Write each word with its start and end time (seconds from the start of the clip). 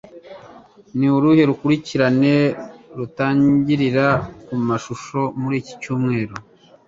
Ni 0.97 1.07
uruhe 1.15 1.41
rukurikirane 1.49 2.35
rutangirira 2.97 4.05
ku 4.45 4.53
mashusho 4.67 5.19
muri 5.41 5.55
iki 5.61 5.73
cyumweru 5.81 6.33